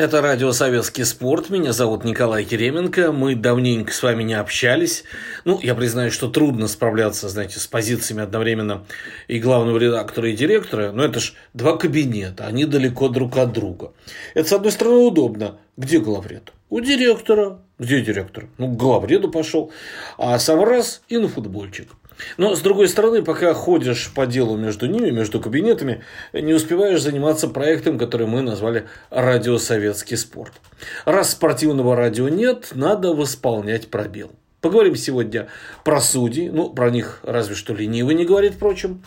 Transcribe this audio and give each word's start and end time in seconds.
Это 0.00 0.22
радио 0.22 0.50
«Советский 0.52 1.04
спорт». 1.04 1.50
Меня 1.50 1.74
зовут 1.74 2.04
Николай 2.04 2.46
Кеременко. 2.46 3.12
Мы 3.12 3.34
давненько 3.34 3.92
с 3.92 4.02
вами 4.02 4.22
не 4.22 4.32
общались. 4.32 5.04
Ну, 5.44 5.60
я 5.62 5.74
признаю, 5.74 6.10
что 6.10 6.30
трудно 6.30 6.68
справляться, 6.68 7.28
знаете, 7.28 7.58
с 7.58 7.66
позициями 7.66 8.22
одновременно 8.22 8.86
и 9.28 9.38
главного 9.38 9.76
редактора, 9.76 10.30
и 10.30 10.34
директора. 10.34 10.92
Но 10.92 11.04
это 11.04 11.20
ж 11.20 11.34
два 11.52 11.76
кабинета, 11.76 12.46
они 12.46 12.64
далеко 12.64 13.10
друг 13.10 13.36
от 13.36 13.52
друга. 13.52 13.92
Это, 14.32 14.48
с 14.48 14.52
одной 14.54 14.72
стороны, 14.72 15.00
удобно. 15.00 15.58
Где 15.76 16.00
главред? 16.00 16.50
У 16.70 16.80
директора. 16.80 17.58
Где 17.78 18.00
директор? 18.00 18.46
Ну, 18.56 18.68
к 18.68 18.78
главреду 18.78 19.30
пошел. 19.30 19.70
А 20.16 20.38
сам 20.38 20.64
раз 20.64 21.02
и 21.10 21.18
на 21.18 21.28
футбольчик. 21.28 21.88
Но, 22.36 22.54
с 22.54 22.60
другой 22.60 22.88
стороны, 22.88 23.22
пока 23.22 23.54
ходишь 23.54 24.12
по 24.14 24.26
делу 24.26 24.56
между 24.56 24.86
ними, 24.86 25.10
между 25.10 25.40
кабинетами, 25.40 26.02
не 26.32 26.54
успеваешь 26.54 27.00
заниматься 27.00 27.48
проектом, 27.48 27.98
который 27.98 28.26
мы 28.26 28.42
назвали 28.42 28.86
«Радио 29.10 29.58
Советский 29.58 30.16
спорт». 30.16 30.52
Раз 31.04 31.32
спортивного 31.32 31.96
радио 31.96 32.28
нет, 32.28 32.70
надо 32.74 33.14
восполнять 33.14 33.88
пробел. 33.88 34.30
Поговорим 34.60 34.94
сегодня 34.94 35.48
про 35.84 36.02
судей, 36.02 36.50
ну, 36.50 36.68
про 36.68 36.90
них 36.90 37.20
разве 37.22 37.54
что 37.54 37.72
ленивый 37.72 38.14
не 38.14 38.26
говорит, 38.26 38.54
впрочем, 38.54 39.02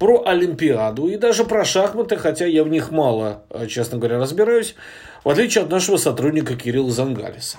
про 0.00 0.24
Олимпиаду 0.26 1.06
и 1.06 1.16
даже 1.16 1.44
про 1.44 1.64
шахматы, 1.64 2.16
хотя 2.16 2.44
я 2.46 2.64
в 2.64 2.68
них 2.68 2.90
мало, 2.90 3.44
честно 3.68 3.98
говоря, 3.98 4.18
разбираюсь, 4.18 4.74
в 5.22 5.28
отличие 5.28 5.62
от 5.62 5.70
нашего 5.70 5.96
сотрудника 5.96 6.56
Кирилла 6.56 6.90
Зангалиса. 6.90 7.58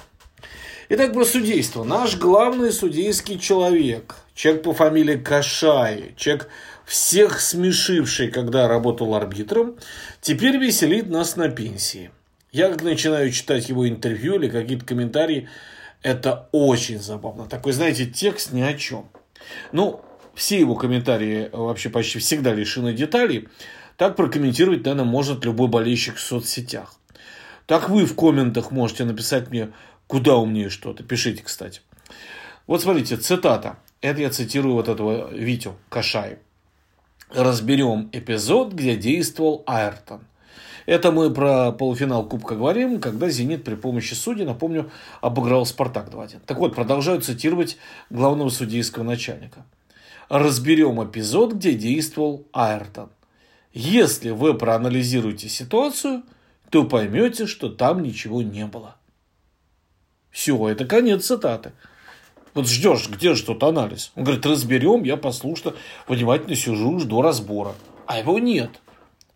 Итак, 0.89 1.13
про 1.13 1.23
судейство. 1.23 1.85
Наш 1.85 2.17
главный 2.17 2.71
судейский 2.71 3.39
человек, 3.39 4.15
человек 4.37 4.61
по 4.61 4.71
фамилии 4.71 5.15
Кашай, 5.15 6.13
человек 6.15 6.47
всех 6.85 7.41
смешивший, 7.41 8.29
когда 8.29 8.67
работал 8.67 9.15
арбитром, 9.15 9.75
теперь 10.21 10.57
веселит 10.57 11.09
нас 11.09 11.35
на 11.35 11.49
пенсии. 11.49 12.11
Я 12.51 12.69
как 12.69 12.83
начинаю 12.83 13.31
читать 13.31 13.67
его 13.67 13.89
интервью 13.89 14.35
или 14.35 14.47
какие-то 14.47 14.85
комментарии, 14.85 15.49
это 16.03 16.47
очень 16.51 16.99
забавно. 16.99 17.47
Такой, 17.47 17.73
знаете, 17.73 18.05
текст 18.05 18.53
ни 18.53 18.61
о 18.61 18.75
чем. 18.75 19.09
Ну, 19.71 20.01
все 20.35 20.59
его 20.59 20.75
комментарии 20.75 21.49
вообще 21.51 21.89
почти 21.89 22.19
всегда 22.19 22.53
лишены 22.53 22.93
деталей. 22.93 23.49
Так 23.97 24.15
прокомментировать, 24.15 24.85
наверное, 24.85 25.05
может 25.05 25.43
любой 25.45 25.67
болельщик 25.67 26.17
в 26.17 26.21
соцсетях. 26.21 26.93
Так 27.65 27.89
вы 27.89 28.05
в 28.05 28.15
комментах 28.15 28.69
можете 28.69 29.03
написать 29.03 29.49
мне 29.49 29.71
куда 30.05 30.35
умнее 30.35 30.69
что-то. 30.69 31.03
Пишите, 31.03 31.41
кстати. 31.43 31.81
Вот 32.67 32.83
смотрите, 32.83 33.17
цитата. 33.17 33.77
Это 34.01 34.21
я 34.21 34.29
цитирую 34.29 34.75
вот 34.75 34.87
этого 34.87 35.31
Витю 35.33 35.75
Кашай. 35.89 36.37
Разберем 37.29 38.09
эпизод, 38.11 38.73
где 38.73 38.95
действовал 38.95 39.63
Айртон. 39.65 40.21
Это 40.85 41.11
мы 41.11 41.33
про 41.33 41.73
полуфинал 41.73 42.25
Кубка 42.25 42.55
говорим, 42.55 43.01
когда 43.01 43.27
«Зенит» 43.29 43.65
при 43.65 43.75
помощи 43.75 44.13
судей, 44.13 44.45
напомню, 44.45 44.89
обыграл 45.19 45.65
«Спартак» 45.65 46.07
2-1. 46.09 46.39
Так 46.45 46.59
вот, 46.59 46.75
продолжаю 46.75 47.19
цитировать 47.19 47.77
главного 48.09 48.49
судейского 48.49 49.03
начальника. 49.03 49.65
Разберем 50.29 51.03
эпизод, 51.03 51.55
где 51.55 51.73
действовал 51.73 52.47
Айртон. 52.53 53.09
Если 53.73 54.29
вы 54.29 54.53
проанализируете 54.53 55.49
ситуацию, 55.49 56.23
то 56.69 56.85
поймете, 56.85 57.47
что 57.47 57.67
там 57.67 58.01
ничего 58.01 58.41
не 58.41 58.65
было. 58.65 58.95
Все, 60.31 60.69
это 60.69 60.85
конец 60.85 61.25
цитаты. 61.25 61.73
Вот 62.57 62.67
ждешь, 62.67 63.07
где 63.07 63.35
же 63.35 63.43
тут 63.43 63.61
анализ? 63.61 64.11
Он 64.15 64.23
говорит, 64.23 64.43
разберем, 64.43 65.03
я 65.03 65.15
послушно, 65.15 65.75
внимательно 66.07 66.55
сижу, 66.55 66.97
жду 66.97 67.21
разбора. 67.21 67.75
А 68.07 68.17
его 68.17 68.39
нет. 68.39 68.81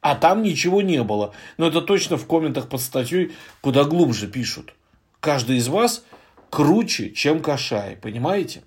А 0.01 0.15
там 0.15 0.41
ничего 0.41 0.81
не 0.81 1.03
было. 1.03 1.31
Но 1.57 1.67
это 1.67 1.81
точно 1.81 2.17
в 2.17 2.25
комментах 2.25 2.67
под 2.67 2.81
статьей 2.81 3.33
куда 3.61 3.83
глубже 3.83 4.25
пишут. 4.25 4.73
Каждый 5.19 5.57
из 5.57 5.67
вас 5.67 6.03
круче, 6.49 7.11
чем 7.11 7.43
Кашай, 7.43 7.95
понимаете? 7.95 8.63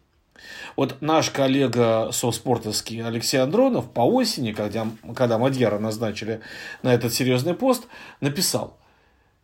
Вот 0.77 1.03
наш 1.03 1.31
коллега 1.31 2.11
совспортовский 2.13 3.05
Алексей 3.05 3.39
Андронов 3.39 3.91
по 3.91 4.03
осени, 4.03 4.53
когда, 4.53 4.87
когда 5.17 5.37
Мадьяра 5.37 5.81
назначили 5.81 6.43
на 6.85 6.95
этот 6.95 7.13
серьезный 7.13 7.55
пост, 7.55 7.89
написал, 8.21 8.79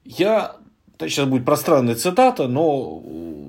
я 0.05 0.55
Сейчас 1.01 1.27
будет 1.27 1.45
пространная 1.45 1.95
цитата, 1.95 2.47
но 2.47 3.03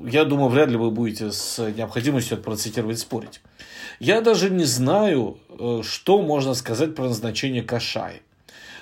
я 0.05 0.25
думаю, 0.25 0.49
вряд 0.49 0.69
ли 0.69 0.77
вы 0.77 0.89
будете 0.89 1.31
с 1.31 1.59
необходимостью 1.75 2.37
это 2.37 2.43
процитировать 2.45 2.99
спорить. 2.99 3.41
Я 3.99 4.21
даже 4.21 4.49
не 4.49 4.63
знаю, 4.63 5.37
э, 5.49 5.81
что 5.83 6.21
можно 6.21 6.53
сказать 6.53 6.95
про 6.95 7.05
назначение 7.05 7.61
Кашай. 7.61 8.21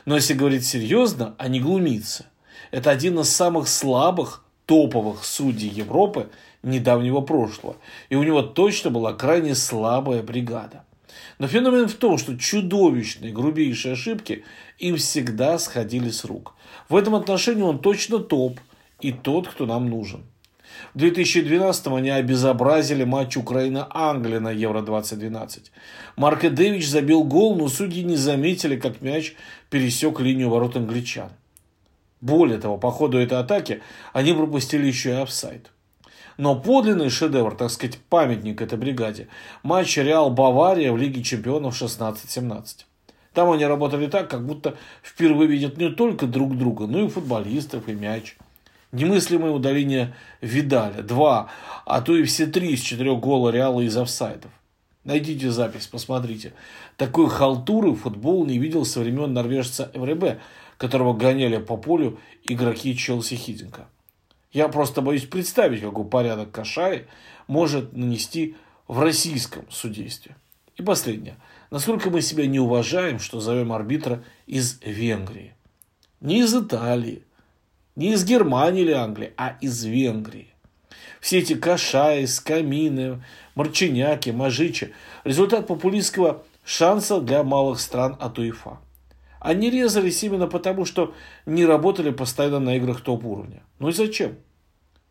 Но 0.05 0.15
если 0.15 0.33
говорить 0.33 0.65
серьезно, 0.65 1.35
а 1.37 1.47
не 1.47 1.59
глумиться, 1.59 2.25
это 2.71 2.91
один 2.91 3.19
из 3.19 3.29
самых 3.29 3.67
слабых 3.67 4.43
топовых 4.65 5.25
судей 5.25 5.69
Европы 5.69 6.29
недавнего 6.61 7.21
прошлого. 7.21 7.77
И 8.09 8.15
у 8.15 8.23
него 8.23 8.41
точно 8.43 8.91
была 8.91 9.13
крайне 9.13 9.55
слабая 9.55 10.21
бригада. 10.21 10.83
Но 11.39 11.47
феномен 11.47 11.87
в 11.87 11.95
том, 11.95 12.17
что 12.17 12.37
чудовищные, 12.37 13.33
грубейшие 13.33 13.93
ошибки 13.93 14.43
им 14.77 14.97
всегда 14.97 15.57
сходили 15.57 16.09
с 16.09 16.23
рук. 16.23 16.53
В 16.89 16.95
этом 16.95 17.13
отношении 17.15 17.61
он 17.61 17.79
точно 17.79 18.17
топ 18.19 18.59
и 18.99 19.11
тот, 19.11 19.47
кто 19.47 19.67
нам 19.67 19.89
нужен. 19.89 20.23
В 20.93 20.97
2012-м 20.97 21.93
они 21.93 22.09
обезобразили 22.09 23.03
матч 23.03 23.37
Украина-Англия 23.37 24.39
на 24.39 24.51
Евро-2012. 24.51 25.71
Марк 26.15 26.45
Эдевич 26.45 26.87
забил 26.87 27.23
гол, 27.23 27.55
но 27.55 27.67
судьи 27.67 28.03
не 28.03 28.15
заметили, 28.15 28.75
как 28.75 29.01
мяч 29.01 29.35
пересек 29.69 30.19
линию 30.19 30.49
ворот 30.49 30.75
англичан. 30.75 31.29
Более 32.21 32.59
того, 32.59 32.77
по 32.77 32.91
ходу 32.91 33.17
этой 33.19 33.37
атаки 33.39 33.81
они 34.13 34.33
пропустили 34.33 34.87
еще 34.87 35.11
и 35.11 35.21
офсайд. 35.21 35.71
Но 36.37 36.55
подлинный 36.55 37.09
шедевр, 37.09 37.55
так 37.55 37.69
сказать, 37.69 37.97
памятник 38.09 38.61
этой 38.61 38.77
бригаде– 38.77 39.27
матч 39.63 39.97
Реал-Бавария 39.97 40.91
в 40.91 40.97
Лиге 40.97 41.21
чемпионов 41.21 41.79
16-17. 41.81 42.85
Там 43.33 43.51
они 43.51 43.65
работали 43.65 44.07
так, 44.07 44.29
как 44.29 44.45
будто 44.45 44.75
впервые 45.03 45.47
видят 45.47 45.77
не 45.77 45.89
только 45.89 46.27
друг 46.27 46.57
друга, 46.57 46.87
но 46.87 47.05
и 47.05 47.07
футболистов, 47.07 47.87
и 47.87 47.93
мяч. 47.93 48.35
Немыслимое 48.91 49.51
удаление 49.51 50.15
Видаля. 50.41 51.03
Два, 51.03 51.49
а 51.85 52.01
то 52.01 52.15
и 52.15 52.23
все 52.23 52.47
три 52.47 52.71
из 52.71 52.81
четырех 52.81 53.19
гола 53.19 53.49
Реала 53.49 53.81
из 53.81 53.95
офсайдов. 53.95 54.51
Найдите 55.03 55.51
запись, 55.51 55.87
посмотрите. 55.87 56.53
Такой 56.97 57.29
халтуры 57.29 57.95
футбол 57.95 58.45
не 58.45 58.57
видел 58.57 58.85
со 58.85 58.99
времен 58.99 59.33
норвежца 59.33 59.91
Эвребе, 59.93 60.39
которого 60.77 61.13
гоняли 61.13 61.57
по 61.57 61.77
полю 61.77 62.19
игроки 62.43 62.95
Челси 62.95 63.35
Хидинга. 63.35 63.87
Я 64.51 64.67
просто 64.67 65.01
боюсь 65.01 65.25
представить, 65.25 65.81
какой 65.81 66.05
порядок 66.05 66.51
Кашай 66.51 67.05
может 67.47 67.93
нанести 67.93 68.55
в 68.87 68.99
российском 68.99 69.65
судействе. 69.69 70.35
И 70.75 70.81
последнее. 70.81 71.37
Насколько 71.71 72.09
мы 72.09 72.21
себя 72.21 72.47
не 72.47 72.59
уважаем, 72.59 73.19
что 73.19 73.39
зовем 73.39 73.71
арбитра 73.71 74.23
из 74.47 74.79
Венгрии. 74.81 75.53
Не 76.19 76.39
из 76.39 76.55
Италии, 76.55 77.23
не 77.95 78.13
из 78.13 78.25
Германии 78.25 78.81
или 78.81 78.91
Англии, 78.91 79.33
а 79.37 79.55
из 79.61 79.83
Венгрии. 79.83 80.47
Все 81.21 81.39
эти 81.39 81.53
Кашаи, 81.53 82.25
Скамины, 82.25 83.23
Марчиняки, 83.55 84.31
Мажичи– 84.31 84.93
результат 85.23 85.67
популистского 85.67 86.43
шанса 86.63 87.21
для 87.21 87.43
малых 87.43 87.79
стран 87.79 88.15
от 88.19 88.39
УЕФА. 88.39 88.79
Они 89.39 89.69
резались 89.69 90.23
именно 90.23 90.47
потому, 90.47 90.85
что 90.85 91.13
не 91.45 91.65
работали 91.65 92.09
постоянно 92.09 92.59
на 92.59 92.75
играх 92.77 93.01
топ-уровня. 93.01 93.63
Ну 93.79 93.89
и 93.89 93.93
зачем? 93.93 94.35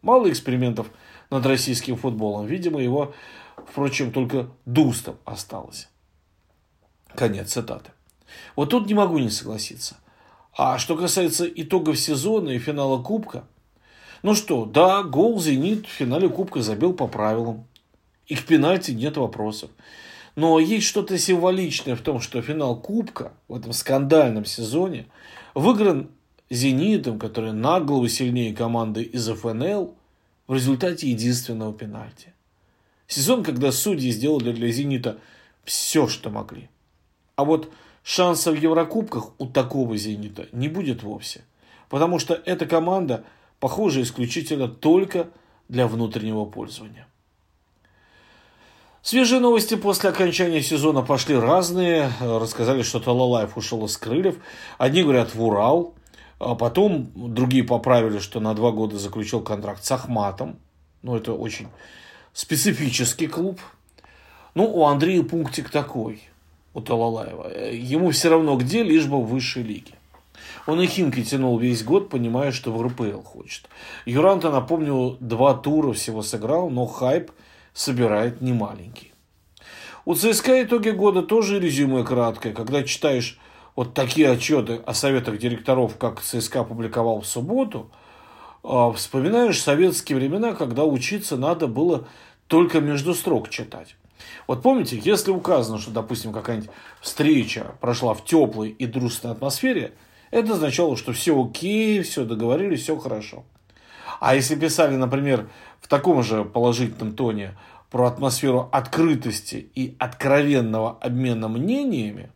Мало 0.03 0.31
экспериментов 0.31 0.89
над 1.31 1.47
российским 1.47 1.97
футболом. 1.97 2.47
Видимо, 2.47 2.81
его, 2.81 3.15
впрочем, 3.57 4.13
только 4.13 4.49
дустом 4.67 5.17
осталось. 5.25 5.89
Конец 7.15 7.53
цитаты. 7.53 7.91
Вот 8.57 8.71
тут 8.71 8.87
не 8.87 8.95
могу 8.95 9.19
не 9.19 9.31
согласиться. 9.31 9.97
А 10.57 10.79
что 10.79 10.97
касается 10.97 11.47
итогов 11.47 11.99
сезона 11.99 12.51
и 12.51 12.59
финала 12.59 13.03
Кубка, 13.03 13.44
ну 14.23 14.35
что, 14.35 14.65
да, 14.65 15.03
гол 15.05 15.41
«Зенит» 15.41 15.87
в 15.87 15.91
финале 15.91 16.29
Кубка 16.29 16.61
забил 16.61 16.93
по 16.93 17.06
правилам. 17.06 17.67
И 18.27 18.35
к 18.35 18.44
пенальти 18.44 18.91
нет 18.91 19.17
вопросов. 19.17 19.71
Но 20.35 20.59
есть 20.59 20.87
что-то 20.87 21.17
символичное 21.19 21.97
в 21.97 22.00
том, 22.00 22.21
что 22.21 22.43
финал 22.43 22.77
Кубка 22.81 23.32
в 23.47 23.55
этом 23.55 23.73
скандальном 23.73 24.44
сезоне 24.44 25.06
выигран 25.55 26.11
«Зенитом», 26.50 27.19
который 27.19 27.53
на 27.53 27.79
сильнее 28.09 28.55
команды 28.55 29.03
из 29.03 29.29
ФНЛ, 29.29 29.94
в 30.47 30.55
результате 30.55 31.11
единственного 31.11 31.73
пенальти. 31.73 32.32
Сезон, 33.06 33.44
когда 33.44 33.71
судьи 33.71 34.11
сделали 34.11 34.53
для 34.53 34.71
«Зенита» 34.71 35.19
все, 35.65 36.09
что 36.09 36.31
могли. 36.31 36.69
А 37.38 37.44
вот 37.44 37.70
шансов 38.02 38.56
в 38.56 38.61
Еврокубках 38.61 39.31
у 39.38 39.46
такого 39.46 39.96
«Зенита» 39.96 40.49
не 40.50 40.67
будет 40.67 41.05
вовсе. 41.05 41.44
Потому 41.88 42.19
что 42.19 42.35
эта 42.35 42.67
команда 42.67 43.23
похожа 43.61 44.02
исключительно 44.02 44.67
только 44.67 45.29
для 45.69 45.87
внутреннего 45.87 46.46
пользования. 46.46 47.06
Свежие 49.02 49.40
новости 49.40 49.76
после 49.76 50.11
окончания 50.11 50.61
сезона 50.62 51.02
пошли 51.02 51.37
разные. 51.37 52.11
Рассказали, 52.20 52.82
что 52.82 52.99
Талалаев 52.99 53.56
ушел 53.56 53.87
из 53.87 53.96
крыльев. 53.96 54.38
Одни 54.76 55.05
говорят 55.05 55.32
в 55.32 55.41
Урал, 55.41 55.94
А 56.41 56.56
потом 56.56 57.12
другие 57.14 57.62
поправили, 57.62 58.19
что 58.19 58.41
на 58.41 58.52
два 58.55 58.73
года 58.73 58.99
заключил 58.99 59.43
контракт 59.43 59.84
с 59.84 59.93
Ахматом. 59.93 60.58
Ну, 61.02 61.14
это 61.14 61.34
очень 61.34 61.69
специфический 62.32 63.29
клуб. 63.29 63.61
Ну, 64.55 64.64
у 64.64 64.87
Андрея 64.87 65.23
пунктик 65.23 65.70
такой, 65.70 66.28
у 66.75 66.81
Талалаева. 66.81 67.70
Ему 67.73 68.11
все 68.11 68.31
равно 68.31 68.56
где, 68.56 68.82
лишь 68.82 69.06
бы 69.06 69.20
в 69.20 69.29
высшей 69.29 69.62
лиге. 69.62 69.94
Он 70.67 70.81
и 70.81 70.87
Химки 70.87 71.23
тянул 71.23 71.59
весь 71.59 71.82
год, 71.82 72.11
понимая, 72.11 72.53
что 72.53 72.73
в 72.73 72.82
РПЛ 72.82 73.23
хочет. 73.23 73.69
Юранта, 74.05 74.50
напомню, 74.50 75.17
два 75.20 75.55
тура 75.55 75.93
всего 75.93 76.23
сыграл, 76.23 76.69
но 76.69 76.87
хайп 76.87 77.31
собирает 77.73 78.41
немаленький. 78.41 79.12
У 80.05 80.15
ЦСКА 80.15 80.62
итоги 80.62 80.91
года 80.91 81.23
тоже 81.23 81.59
резюме 81.61 82.05
краткое. 82.05 82.53
Когда 82.53 82.82
читаешь 82.82 83.38
вот 83.76 83.94
такие 83.94 84.31
отчеты 84.31 84.81
о 84.87 84.94
советах 84.94 85.38
директоров, 85.38 85.97
как 85.97 86.20
ЦСКА 86.20 86.65
публиковал 86.65 87.20
в 87.20 87.26
субботу, 87.26 87.91
а, 88.62 88.93
вспоминаешь 88.93 89.62
советские 89.62 90.19
времена, 90.19 90.53
когда 90.53 90.85
учиться 90.85 91.37
надо 91.37 91.67
было 91.67 92.09
только 92.47 92.81
между 92.81 93.15
строк 93.15 93.50
читать. 93.50 93.97
Вот 94.47 94.62
помните, 94.62 95.00
если 95.03 95.31
указано, 95.31 95.79
что, 95.79 95.91
допустим, 95.91 96.32
какая-нибудь 96.32 96.70
встреча 97.00 97.75
прошла 97.81 98.15
в 98.15 98.25
теплой 98.25 98.70
и 98.70 98.87
дружественной 98.87 99.35
атмосфере– 99.35 99.93
это 100.31 100.55
означало, 100.55 100.97
что 100.97 101.12
все 101.12 101.41
окей, 101.43 102.03
все 102.03 102.25
договорились, 102.25 102.82
все 102.82 102.99
хорошо. 102.99 103.44
А 104.20 104.35
если 104.35 104.56
писали, 104.56 104.97
например, 104.97 105.49
в 105.81 105.88
таком 105.88 106.23
же 106.23 106.44
положительном 106.44 107.15
тоне 107.15 107.56
про 107.91 108.06
атмосферу 108.06 108.69
открытости 108.73 109.70
и 109.75 109.97
откровенного 109.99 110.99
обмена 111.00 111.49
мнениями, 111.49 112.31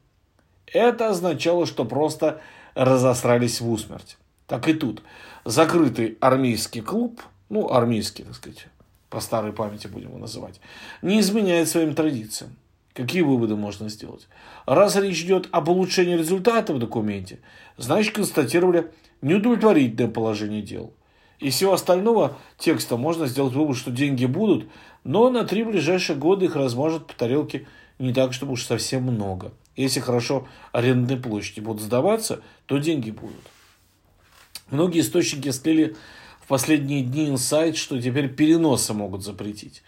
это 0.66 1.10
означало, 1.10 1.66
что 1.66 1.84
просто 1.84 2.40
разосрались 2.74 3.60
в 3.60 3.70
усмерть. 3.70 4.16
Так 4.46 4.68
и 4.68 4.74
тут. 4.74 5.02
Закрытый 5.44 6.16
армейский 6.20 6.80
клуб, 6.80 7.20
ну, 7.50 7.70
армейский, 7.70 8.24
так 8.24 8.34
сказать, 8.34 8.66
по 9.12 9.20
старой 9.20 9.52
памяти 9.52 9.88
будем 9.88 10.08
его 10.08 10.18
называть, 10.18 10.58
не 11.02 11.20
изменяет 11.20 11.68
своим 11.68 11.94
традициям. 11.94 12.56
Какие 12.94 13.20
выводы 13.20 13.56
можно 13.56 13.90
сделать? 13.90 14.26
Раз 14.64 14.96
речь 14.96 15.22
идет 15.22 15.48
об 15.52 15.68
улучшении 15.68 16.16
результата 16.16 16.72
в 16.72 16.78
документе, 16.78 17.38
значит 17.76 18.14
констатировали 18.14 18.90
неудовлетворительное 19.20 20.10
положение 20.10 20.62
дел. 20.62 20.94
Из 21.40 21.54
всего 21.54 21.74
остального 21.74 22.38
текста 22.56 22.96
можно 22.96 23.26
сделать 23.26 23.52
вывод, 23.52 23.76
что 23.76 23.90
деньги 23.90 24.24
будут, 24.24 24.66
но 25.04 25.28
на 25.28 25.44
три 25.44 25.62
ближайших 25.62 26.18
года 26.18 26.46
их 26.46 26.56
размажут 26.56 27.06
по 27.06 27.14
тарелке 27.14 27.66
не 27.98 28.14
так, 28.14 28.32
чтобы 28.32 28.52
уж 28.52 28.64
совсем 28.64 29.02
много. 29.02 29.52
Если 29.76 30.00
хорошо 30.00 30.48
арендные 30.72 31.18
площади 31.18 31.60
будут 31.60 31.82
сдаваться, 31.82 32.40
то 32.64 32.78
деньги 32.78 33.10
будут. 33.10 33.42
Многие 34.70 35.00
источники 35.00 35.50
слили 35.50 35.96
в 36.42 36.48
последние 36.48 37.02
дни 37.02 37.28
инсайт, 37.28 37.76
что 37.76 38.00
теперь 38.00 38.28
переносы 38.28 38.92
могут 38.92 39.22
запретить. 39.22 39.82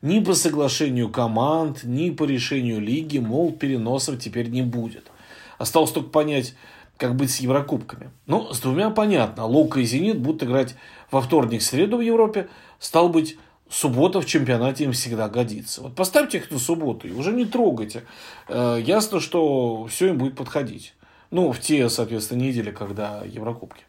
Ни 0.00 0.20
по 0.20 0.34
соглашению 0.34 1.10
команд, 1.10 1.84
ни 1.84 2.10
по 2.10 2.24
решению 2.24 2.80
лиги, 2.80 3.18
мол, 3.18 3.52
переносов 3.52 4.18
теперь 4.18 4.48
не 4.48 4.62
будет. 4.62 5.10
Осталось 5.58 5.90
только 5.90 6.10
понять, 6.10 6.54
как 6.96 7.14
быть 7.16 7.30
с 7.30 7.38
Еврокубками. 7.38 8.10
Ну, 8.26 8.52
с 8.52 8.60
двумя 8.60 8.90
понятно. 8.90 9.44
Лука 9.44 9.80
и 9.80 9.84
Зенит 9.84 10.18
будут 10.18 10.44
играть 10.44 10.76
во 11.10 11.20
вторник-среду 11.20 11.98
в 11.98 12.00
Европе. 12.00 12.48
Стал 12.78 13.08
быть, 13.08 13.36
суббота 13.68 14.20
в 14.20 14.26
чемпионате 14.26 14.84
им 14.84 14.92
всегда 14.92 15.28
годится. 15.28 15.82
Вот 15.82 15.94
поставьте 15.94 16.38
их 16.38 16.50
на 16.50 16.58
субботу 16.58 17.06
и 17.08 17.12
уже 17.12 17.32
не 17.32 17.44
трогайте. 17.44 18.04
Э, 18.48 18.78
ясно, 18.80 19.20
что 19.20 19.86
все 19.86 20.08
им 20.08 20.18
будет 20.18 20.36
подходить. 20.36 20.94
Ну, 21.30 21.52
в 21.52 21.60
те, 21.60 21.88
соответственно, 21.88 22.40
недели, 22.40 22.70
когда 22.70 23.22
Еврокубки. 23.24 23.84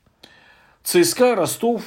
ЦСКА, 0.84 1.36
Ростов 1.36 1.84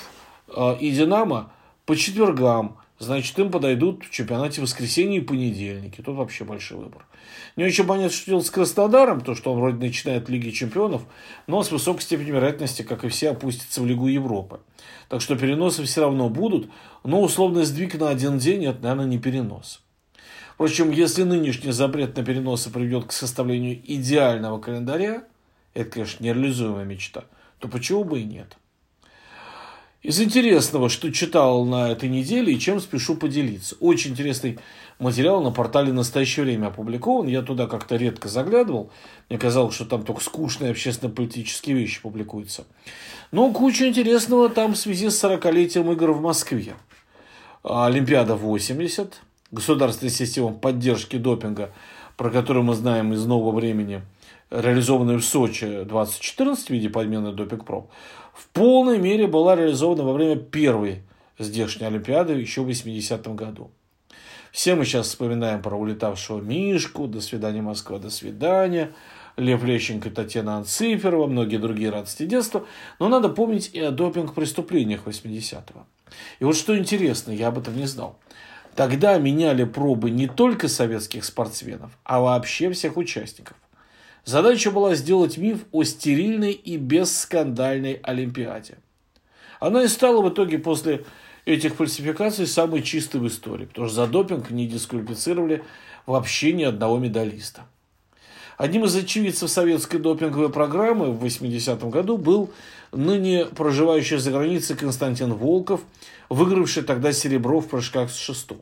и 0.81 0.91
Динамо 0.91 1.53
по 1.87 1.97
четвергам 1.97 2.79
значит, 3.03 3.39
им 3.39 3.51
подойдут 3.51 4.05
в 4.05 4.11
чемпионате 4.11 4.61
воскресенье 4.61 5.21
и 5.21 5.25
понедельники. 5.25 6.01
Тут 6.01 6.17
вообще 6.17 6.45
большой 6.45 6.79
выбор. 6.79 7.05
Не 7.57 7.65
очень 7.65 7.85
понятно, 7.85 8.11
что 8.17 8.27
делать 8.27 8.47
с 8.47 8.51
Краснодаром, 8.51 9.21
то, 9.21 9.35
что 9.35 9.53
он 9.53 9.61
вроде 9.61 9.79
начинает 9.79 10.29
Лиги 10.29 10.51
Чемпионов, 10.51 11.03
но 11.47 11.63
с 11.63 11.71
высокой 11.71 12.03
степенью 12.03 12.37
вероятности, 12.37 12.83
как 12.83 13.05
и 13.05 13.09
все, 13.09 13.31
опустится 13.31 13.83
в 13.83 13.87
Лигу 13.87 14.07
Европы. 14.07 14.61
Так 15.09 15.21
что 15.21 15.37
переносы 15.37 15.85
все 15.85 16.03
равно 16.03 16.29
будут, 16.29 16.71
но 17.05 17.21
условный 17.21 17.65
сдвиг 17.65 17.99
на 17.99 18.09
один 18.09 18.39
день– 18.39 18.65
это, 18.67 18.83
наверное, 18.83 19.07
не 19.07 19.19
перенос. 19.19 19.83
Впрочем, 20.55 20.91
если 20.91 21.25
нынешний 21.25 21.73
запрет 21.73 22.17
на 22.17 22.25
переносы 22.25 22.71
приведет 22.71 23.07
к 23.07 23.13
составлению 23.13 23.81
идеального 23.85 24.59
календаря, 24.59 25.25
это, 25.75 25.91
конечно, 25.91 26.25
нереализуемая 26.25 26.85
мечта, 26.85 27.25
то 27.59 27.69
почему 27.69 28.05
бы 28.05 28.21
и 28.21 28.25
нет? 28.25 28.57
Из 30.03 30.21
интересного, 30.21 30.89
что 30.89 31.13
читал 31.13 31.65
на 31.65 31.93
этой 31.93 32.09
неделе 32.09 32.53
и 32.53 32.59
чем 32.59 32.81
спешу 32.81 33.15
поделиться. 33.15 33.77
Очень 33.79 34.11
интересный 34.11 34.59
материал 34.99 35.41
на 35.45 35.53
портале 35.53 35.93
«Настоящее 35.93 36.45
время» 36.45 36.67
опубликован. 36.67 37.29
Я 37.29 37.41
туда 37.43 37.69
как-то 37.69 37.95
редко 37.95 38.29
заглядывал. 38.29 38.91
Мне 39.29 39.39
казалось, 39.39 39.77
что 39.77 39.85
там 39.85 40.05
только 40.05 40.21
скучные 40.21 40.73
общественно-политические 40.73 41.77
вещи 41.77 42.03
публикуются. 42.03 42.65
Но 43.31 43.53
куча 43.53 43.87
интересного 43.87 44.49
там 44.49 44.73
в 44.73 44.77
связи 44.77 45.09
с 45.09 45.23
40-летием 45.23 45.93
игр 45.93 46.11
в 46.11 46.21
Москве. 46.21 46.75
Олимпиада 47.63 48.35
80, 48.35 49.21
государственная 49.53 50.11
система 50.11 50.53
поддержки 50.53 51.17
допинга, 51.17 51.73
про 52.17 52.31
которую 52.31 52.65
мы 52.65 52.75
знаем 52.75 53.13
из 53.13 53.25
нового 53.25 53.55
времени, 53.55 54.03
реализованная 54.53 55.19
в 55.19 55.25
Сочи 55.25 55.85
2014 55.85 56.67
в 56.67 56.71
виде 56.71 56.91
подмены 56.91 57.33
допинг-проб 57.33 57.91
в 58.35 58.49
полной 58.49 58.99
мере 58.99 59.27
была 59.27 59.57
реализована 59.57 60.05
во 60.05 60.13
время 60.13 60.37
первой 60.37 61.03
здешней 61.39 61.87
Олимпиады 61.87 62.35
еще 62.35 62.63
в 62.63 62.69
80-м 62.69 63.37
году. 63.37 63.71
Все 64.53 64.75
мы 64.75 64.85
сейчас 64.85 65.09
вспоминаем 65.09 65.63
про 65.63 65.77
улетавшего 65.77 66.41
Мишку, 66.41 67.07
«До 67.07 67.21
свидания, 67.21 67.63
Москва, 67.63 67.99
до 67.99 68.11
свидания», 68.11 68.93
Лев 69.39 69.65
Лещенко, 69.65 70.11
Татьяна 70.11 70.57
Анциферова, 70.59 71.27
многие 71.27 71.57
другие 71.57 71.89
радости 71.89 72.27
детства. 72.27 72.67
Но 72.99 73.09
надо 73.09 73.31
помнить 73.31 73.71
и 73.73 73.81
о 73.81 73.91
допинг-преступлениях 73.91 75.07
80-го. 75.07 75.87
И 76.39 76.45
вот 76.45 76.55
что 76.55 76.77
интересно, 76.77 77.33
я 77.33 77.49
об 77.49 77.59
этом 77.59 77.75
не 77.75 77.87
знал. 77.87 78.19
Тогда 78.75 79.17
меняли 79.19 79.65
пробы 79.65 80.11
не 80.11 80.29
только 80.29 80.69
советских 80.69 81.25
спортсменов, 81.25 81.91
а 82.05 82.21
вообще 82.21 82.71
всех 82.73 82.99
участников. 82.99 83.57
Задача 84.25 84.71
была 84.71 84.95
сделать 84.95 85.37
миф 85.37 85.65
о 85.73 85.83
стерильной 85.83 86.53
и 86.53 86.77
бесскандальной 86.77 87.95
Олимпиаде. 88.05 88.79
Она 89.59 89.83
и 89.83 89.89
стала 89.89 90.23
в 90.23 90.33
итоге 90.33 90.59
после 90.59 91.05
этих 91.45 91.75
фальсификаций 91.75 92.47
самой 92.47 92.83
чистой 92.83 93.21
в 93.21 93.27
истории, 93.27 93.65
потому 93.65 93.89
что 93.89 93.97
за 93.97 94.07
допинг 94.07 94.51
не 94.51 94.69
дисквалифицировали 94.69 95.65
вообще 96.07 96.53
ни 96.53 96.63
одного 96.63 96.99
медалиста. 96.99 97.63
Одним 98.59 98.85
из 98.85 98.95
очевидцев 98.95 99.51
советской 99.51 99.99
допинговой 99.99 100.51
программы 100.51 101.11
в 101.11 101.25
80-м 101.25 101.91
году 101.91 102.17
был 102.17 102.53
ныне 102.93 103.47
проживающий 103.47 104.19
за 104.19 104.31
границей 104.31 104.77
Константин 104.77 105.35
Волков, 105.35 105.81
выигравший 106.29 106.85
тогда 106.85 107.13
серебро 107.13 107.61
в 107.61 107.67
прыжках 107.67 108.09
с 108.09 108.17
шестом. 108.17 108.59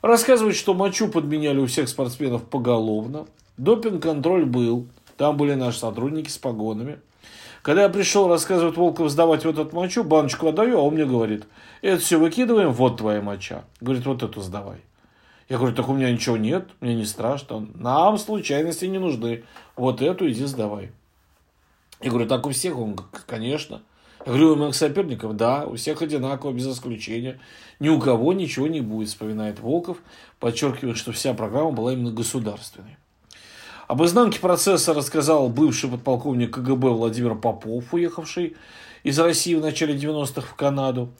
Рассказывает, 0.00 0.56
что 0.56 0.72
мочу 0.72 1.08
подменяли 1.08 1.58
у 1.58 1.66
всех 1.66 1.90
спортсменов 1.90 2.44
поголовно– 2.44 3.26
Допинг-контроль 3.56 4.44
был. 4.44 4.88
Там 5.16 5.36
были 5.36 5.54
наши 5.54 5.78
сотрудники 5.78 6.28
с 6.28 6.38
погонами. 6.38 6.98
Когда 7.62 7.84
я 7.84 7.88
пришел 7.88 8.28
рассказывать 8.28 8.76
Волков 8.76 9.10
сдавать 9.10 9.44
вот 9.44 9.58
эту 9.58 9.74
мочу, 9.74 10.04
баночку 10.04 10.48
отдаю, 10.48 10.78
а 10.78 10.82
он 10.82 10.94
мне 10.94 11.06
говорит, 11.06 11.44
это 11.80 12.02
все 12.02 12.18
выкидываем, 12.18 12.72
вот 12.72 12.98
твоя 12.98 13.22
моча. 13.22 13.64
Говорит, 13.80 14.04
вот 14.04 14.22
эту 14.22 14.42
сдавай. 14.42 14.78
Я 15.48 15.58
говорю, 15.58 15.74
так 15.74 15.88
у 15.88 15.94
меня 15.94 16.10
ничего 16.10 16.36
нет, 16.36 16.68
мне 16.80 16.94
не 16.94 17.06
страшно. 17.06 17.66
Нам 17.74 18.18
случайности 18.18 18.86
не 18.86 18.98
нужны. 18.98 19.44
Вот 19.76 20.02
эту 20.02 20.30
иди 20.30 20.44
сдавай. 20.44 20.90
Я 22.00 22.10
говорю, 22.10 22.28
так 22.28 22.46
у 22.46 22.50
всех? 22.50 22.78
Он, 22.78 22.96
конечно. 23.26 23.82
Я 24.26 24.32
говорю, 24.32 24.52
у 24.52 24.56
моих 24.56 24.74
соперников? 24.74 25.36
Да, 25.36 25.64
у 25.66 25.76
всех 25.76 26.02
одинаково, 26.02 26.52
без 26.52 26.66
исключения. 26.66 27.40
Ни 27.78 27.88
у 27.88 28.00
кого 28.00 28.32
ничего 28.32 28.66
не 28.66 28.80
будет, 28.80 29.08
вспоминает 29.08 29.60
Волков, 29.60 29.98
подчеркивая, 30.38 30.94
что 30.94 31.12
вся 31.12 31.34
программа 31.34 31.72
была 31.72 31.92
именно 31.92 32.10
государственной. 32.10 32.96
Об 33.86 34.02
изнанке 34.02 34.40
процесса 34.40 34.94
рассказал 34.94 35.50
бывший 35.50 35.90
подполковник 35.90 36.54
КГБ 36.54 36.88
Владимир 36.88 37.34
Попов, 37.34 37.92
уехавший 37.92 38.56
из 39.02 39.18
России 39.18 39.54
в 39.54 39.60
начале 39.60 39.94
90-х 39.94 40.40
в 40.40 40.54
Канаду. 40.54 41.10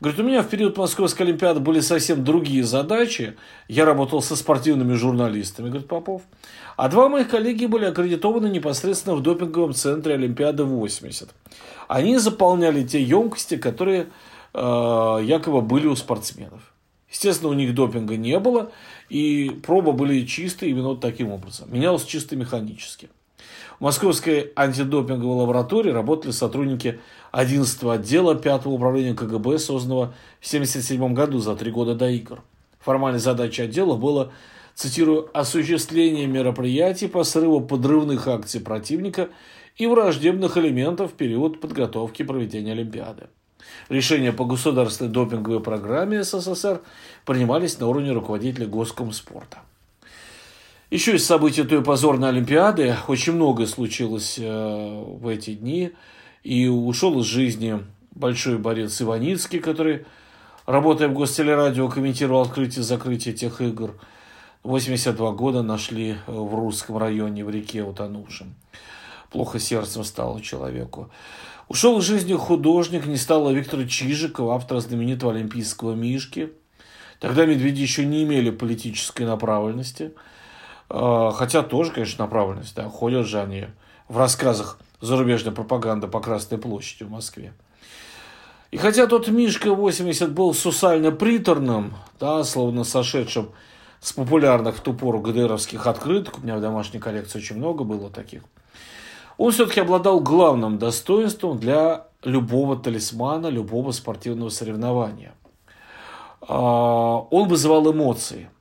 Говорит, 0.00 0.20
у 0.20 0.24
меня 0.24 0.42
в 0.42 0.48
период 0.48 0.76
Московской 0.76 1.26
Олимпиады 1.26 1.60
были 1.60 1.80
совсем 1.80 2.22
другие 2.22 2.64
задачи. 2.64 3.36
Я 3.68 3.86
работал 3.86 4.20
со 4.20 4.36
спортивными 4.36 4.94
журналистами, 4.94 5.68
говорит 5.68 5.88
Попов. 5.88 6.22
А 6.76 6.88
два 6.88 7.08
моих 7.08 7.28
коллеги 7.28 7.64
были 7.66 7.86
аккредитованы 7.86 8.48
непосредственно 8.48 9.16
в 9.16 9.22
допинговом 9.22 9.72
центре 9.72 10.14
Олимпиады 10.14 10.64
80. 10.64 11.30
Они 11.88 12.18
заполняли 12.18 12.82
те 12.82 13.02
емкости, 13.02 13.56
которые 13.56 14.08
э, 14.52 15.18
якобы 15.22 15.62
были 15.62 15.86
у 15.86 15.96
спортсменов. 15.96 16.60
Естественно, 17.10 17.50
у 17.50 17.54
них 17.54 17.74
допинга 17.74 18.16
не 18.16 18.38
было, 18.38 18.70
и 19.10 19.50
пробы 19.50 19.92
были 19.92 20.24
чистые 20.24 20.70
именно 20.70 20.88
вот 20.88 21.00
таким 21.00 21.30
образом. 21.30 21.70
Менялось 21.72 22.04
чисто 22.04 22.36
механически. 22.36 23.10
В 23.78 23.82
Московской 23.82 24.52
антидопинговой 24.54 25.36
лаборатории 25.36 25.90
работали 25.90 26.30
сотрудники 26.30 27.00
11 27.32 27.82
отдела 27.84 28.34
5 28.34 28.66
управления 28.66 29.14
КГБ, 29.14 29.58
созданного 29.58 30.14
в 30.40 30.46
1977 30.46 31.14
году 31.14 31.38
за 31.40 31.56
три 31.56 31.70
года 31.70 31.94
до 31.94 32.08
игр. 32.08 32.42
Формальной 32.78 33.20
задачей 33.20 33.62
отдела 33.62 33.96
было, 33.96 34.32
цитирую, 34.74 35.28
«осуществление 35.32 36.26
мероприятий 36.26 37.08
по 37.08 37.24
срыву 37.24 37.60
подрывных 37.60 38.28
акций 38.28 38.60
противника 38.60 39.28
и 39.76 39.86
враждебных 39.86 40.56
элементов 40.56 41.12
в 41.12 41.14
период 41.14 41.60
подготовки 41.60 42.22
проведения 42.22 42.72
Олимпиады». 42.72 43.28
Решения 43.88 44.32
по 44.32 44.44
государственной 44.44 45.10
допинговой 45.10 45.60
программе 45.60 46.22
СССР 46.22 46.80
принимались 47.24 47.78
на 47.78 47.88
уровне 47.88 48.12
руководителя 48.12 48.66
Госкомспорта. 48.66 49.58
Еще 50.90 51.14
из 51.14 51.24
событий 51.24 51.62
той 51.62 51.84
позорной 51.84 52.30
Олимпиады 52.30 52.96
очень 53.06 53.34
многое 53.34 53.68
случилось 53.68 54.38
э, 54.40 55.04
в 55.04 55.28
эти 55.28 55.54
дни. 55.54 55.92
И 56.42 56.66
ушел 56.66 57.20
из 57.20 57.26
жизни 57.26 57.84
большой 58.10 58.58
борец 58.58 59.00
Иваницкий, 59.00 59.60
который, 59.60 60.06
работая 60.66 61.08
в 61.08 61.14
Гостелерадио, 61.14 61.88
комментировал 61.88 62.42
открытие 62.42 62.80
и 62.80 62.84
закрытие 62.84 63.34
тех 63.34 63.60
игр. 63.60 63.94
82 64.64 65.32
года 65.32 65.62
нашли 65.62 66.16
в 66.26 66.54
русском 66.54 66.98
районе 66.98 67.44
в 67.44 67.50
реке 67.50 67.82
утонувшим. 67.82 68.54
Плохо 69.30 69.60
сердцем 69.60 70.02
стало 70.02 70.40
человеку. 70.40 71.10
Ушел 71.70 71.98
из 72.00 72.04
жизни 72.04 72.34
художник, 72.34 73.06
не 73.06 73.16
стало 73.16 73.50
Виктора 73.50 73.86
Чижикова, 73.86 74.56
автора 74.56 74.80
знаменитого 74.80 75.32
олимпийского 75.32 75.94
«Мишки». 75.94 76.52
Тогда 77.20 77.46
медведи 77.46 77.80
еще 77.80 78.04
не 78.04 78.24
имели 78.24 78.50
политической 78.50 79.22
направленности– 79.22 80.12
а, 80.90 81.30
хотя 81.30 81.62
тоже, 81.62 81.92
конечно, 81.92 82.24
направленность. 82.24 82.74
Да, 82.74 82.88
ходят 82.88 83.26
же 83.26 83.40
они 83.40 83.66
в 84.08 84.18
рассказах 84.18 84.78
зарубежной 85.00 85.54
пропаганды 85.54 86.08
по 86.08 86.20
Красной 86.20 86.58
площади 86.58 87.04
в 87.04 87.10
Москве. 87.10 87.54
И 88.72 88.76
хотя 88.76 89.06
тот 89.06 89.28
Мишка 89.28 89.72
80 89.72 90.32
был 90.32 90.52
сусально 90.52 91.12
приторным, 91.12 91.94
да, 92.18 92.44
словно 92.44 92.84
сошедшим 92.84 93.50
с 94.00 94.12
популярных 94.12 94.76
в 94.76 94.80
ту 94.80 94.94
пору 94.94 95.20
ГДРовских 95.20 95.86
открыток, 95.86 96.38
у 96.38 96.42
меня 96.42 96.56
в 96.56 96.60
домашней 96.60 96.98
коллекции 96.98 97.38
очень 97.38 97.56
много 97.56 97.84
было 97.84 98.10
таких, 98.10 98.42
он 99.40 99.52
все-таки 99.52 99.80
обладал 99.80 100.20
главным 100.20 100.78
достоинством 100.78 101.58
для 101.58 102.06
любого 102.24 102.76
талисмана, 102.76 103.48
любого 103.48 103.92
спортивного 103.92 104.50
соревнования. 104.50 105.34
А, 106.40 107.26
он 107.30 107.48
вызывал 107.48 107.92
эмоции– 107.92 108.50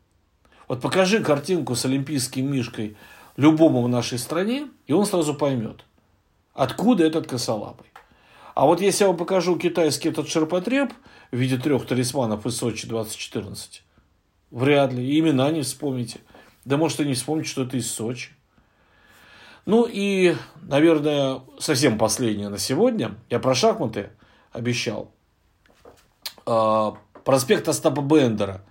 вот 0.69 0.81
покажи 0.81 1.21
картинку 1.23 1.73
с 1.73 1.83
олимпийским 1.83 2.49
мишкой 2.49 2.95
любому 3.37 3.81
в 3.81 3.89
нашей 3.89 4.19
стране, 4.19 4.67
и 4.85 4.93
он 4.93 5.07
сразу 5.07 5.33
поймет, 5.33 5.83
откуда 6.53 7.03
этот 7.05 7.25
косолапый. 7.25 7.87
А 8.53 8.67
вот 8.67 8.79
если 8.79 9.03
я 9.03 9.07
вам 9.07 9.17
покажу 9.17 9.57
китайский 9.57 10.09
этот 10.09 10.29
ширпотреб 10.29 10.93
в 11.31 11.35
виде 11.35 11.57
трех 11.57 11.87
талисманов 11.87 12.45
из 12.45 12.55
Сочи 12.55 12.87
2014, 12.87 13.83
вряд 14.51 14.93
ли, 14.93 15.03
и 15.03 15.19
имена 15.19 15.49
не 15.49 15.63
вспомните. 15.63 16.19
Да 16.65 16.77
может 16.77 16.99
и 16.99 17.05
не 17.05 17.15
вспомните, 17.15 17.49
что 17.49 17.63
это 17.63 17.75
из 17.75 17.91
Сочи. 17.91 18.29
Ну 19.69 19.87
и, 19.87 20.35
наверное, 20.63 21.41
совсем 21.59 21.99
последнее 21.99 22.49
на 22.49 22.57
сегодня. 22.57 23.17
Я 23.29 23.37
про 23.37 23.53
шахматы 23.53 24.09
обещал. 24.51 25.11
А, 26.47 26.97
проспект 27.23 27.67
Остапа 27.67 28.01
Бендера 28.01 28.65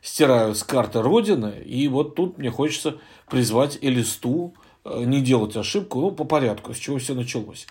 стирают 0.00 0.56
с 0.56 0.62
карты 0.62 1.02
Родины. 1.02 1.62
И 1.66 1.86
вот 1.88 2.14
тут 2.14 2.38
мне 2.38 2.50
хочется 2.50 2.96
призвать 3.28 3.76
Элисту 3.82 4.54
э, 4.86 5.04
не 5.04 5.20
делать 5.20 5.54
ошибку, 5.54 6.00
ну, 6.00 6.12
по 6.12 6.24
порядку, 6.24 6.72
с 6.72 6.78
чего 6.78 6.96
все 6.96 7.14
началось. 7.14 7.66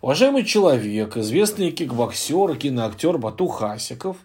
Уважаемый 0.00 0.46
человек, 0.46 1.18
известный 1.18 1.70
кикбоксер, 1.70 2.56
киноактер 2.56 3.18
Бату 3.18 3.46
Хасиков, 3.46 4.16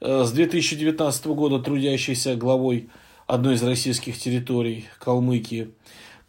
э, 0.00 0.24
с 0.24 0.32
2019 0.32 1.26
года 1.26 1.60
трудящийся 1.60 2.34
главой 2.34 2.90
одной 3.28 3.54
из 3.54 3.62
российских 3.62 4.18
территорий, 4.18 4.86
Калмыкии, 4.98 5.70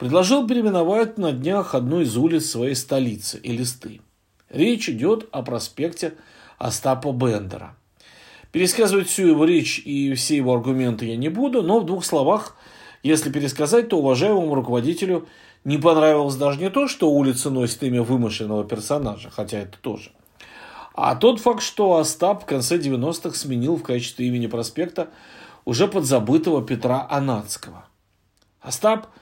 предложил 0.01 0.47
переименовать 0.47 1.19
на 1.19 1.31
днях 1.31 1.75
одну 1.75 2.01
из 2.01 2.17
улиц 2.17 2.47
своей 2.47 2.73
столицы, 2.73 3.39
Элисты. 3.43 4.01
Речь 4.49 4.89
идет 4.89 5.29
о 5.31 5.43
проспекте 5.43 6.15
Остапа 6.57 7.11
Бендера– 7.11 7.75
Пересказывать 8.51 9.07
всю 9.07 9.27
его 9.27 9.45
речь 9.45 9.79
и 9.79 10.13
все 10.15 10.35
его 10.35 10.53
аргументы 10.53 11.05
я 11.05 11.15
не 11.15 11.29
буду, 11.29 11.61
но 11.61 11.79
в 11.79 11.85
двух 11.85 12.03
словах, 12.03 12.57
если 13.01 13.31
пересказать, 13.31 13.87
то 13.89 13.99
уважаемому 13.99 14.55
руководителю 14.55 15.27
не 15.63 15.77
понравилось 15.77 16.35
даже 16.35 16.59
не 16.59 16.69
то, 16.69 16.89
что 16.89 17.11
улица 17.11 17.49
носит 17.49 17.81
имя 17.83 18.01
вымышленного 18.01 18.65
персонажа, 18.65 19.29
хотя 19.29 19.59
это 19.59 19.77
тоже, 19.77 20.11
а 20.95 21.15
тот 21.15 21.39
факт, 21.39 21.61
что 21.61 21.95
Остап 21.95 22.43
в 22.43 22.45
конце 22.45 22.77
90-х 22.77 23.37
сменил 23.37 23.77
в 23.77 23.83
качестве 23.83 24.27
имени 24.27 24.47
проспекта 24.47 25.09
уже 25.63 25.87
подзабытого 25.87 26.61
Петра 26.61 27.07
Анацкого. 27.09 27.85
Остап– 28.61 29.07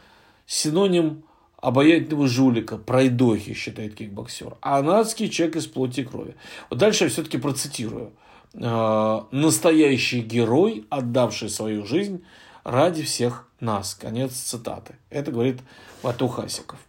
синоним 0.50 1.24
обаятельного 1.62 2.27
жулика, 2.27 2.77
пройдохи, 2.77 3.53
считает 3.53 3.96
кикбоксер. 3.96 4.58
А 4.62 4.79
Анацкий– 4.79 5.29
человек 5.29 5.56
из 5.56 5.68
плоти 5.68 6.01
и 6.01 6.03
крови. 6.03 6.36
Вот 6.70 6.79
дальше 6.79 7.06
я 7.06 7.10
все-таки 7.10 7.38
процитирую– 7.38 8.12
Э, 8.53 9.22
настоящий 9.32 10.22
герой, 10.22 10.86
отдавший 10.89 11.50
свою 11.50 11.86
жизнь 11.86 12.24
ради 12.63 13.03
всех 13.03 13.48
нас. 13.60 13.94
Конец 13.94 14.34
цитаты. 14.34 14.96
Это 15.10 15.32
говорит 15.32 15.60
Бату 16.01 16.27
Хасиков. 16.27 16.79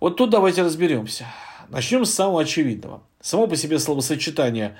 Вот 0.00 0.16
тут 0.16 0.30
давайте 0.30 0.62
разберемся. 0.62 1.26
Начнем 1.68 2.04
с 2.04 2.12
самого 2.12 2.42
очевидного. 2.42 3.02
Само 3.20 3.46
по 3.46 3.56
себе 3.56 3.78
словосочетание 3.78 4.76